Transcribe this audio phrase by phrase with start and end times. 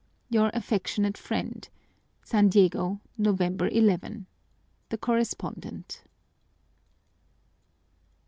[0.31, 1.69] Your affectionate friend,
[2.23, 4.25] SAN DIEGO, November 11.
[4.89, 6.01] THE CORRESPONDENT."